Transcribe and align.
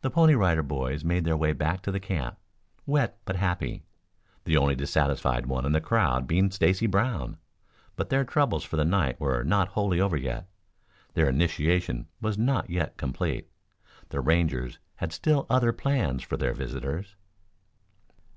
The 0.00 0.10
Pony 0.10 0.34
Rider 0.34 0.64
Boys 0.64 1.04
made 1.04 1.22
their 1.24 1.36
way 1.36 1.52
back 1.52 1.80
to 1.82 1.92
the 1.92 2.00
camp, 2.00 2.36
wet 2.84 3.16
but 3.24 3.36
happy, 3.36 3.84
the 4.42 4.56
only 4.56 4.74
dissatisfied 4.74 5.46
one 5.46 5.64
in 5.64 5.70
the 5.70 5.80
crowd 5.80 6.26
being 6.26 6.50
Stacy 6.50 6.88
Brown. 6.88 7.36
But 7.94 8.08
their 8.10 8.24
troubles 8.24 8.64
for 8.64 8.76
the 8.76 8.84
night 8.84 9.20
were 9.20 9.44
not 9.44 9.68
wholly 9.68 10.00
over 10.00 10.16
yet. 10.16 10.48
Their 11.14 11.28
initiation 11.28 12.08
was 12.20 12.36
not 12.36 12.70
yet 12.70 12.96
complete. 12.96 13.48
The 14.08 14.20
Rangers 14.20 14.80
had 14.96 15.12
still 15.12 15.46
other 15.48 15.72
plans 15.72 16.24
for 16.24 16.36
their 16.36 16.52
visitors. 16.52 17.14